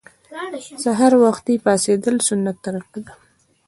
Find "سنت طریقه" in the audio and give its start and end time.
2.27-2.99